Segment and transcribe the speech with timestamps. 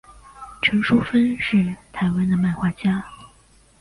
[0.63, 3.05] 陈淑芬是台湾的漫画家。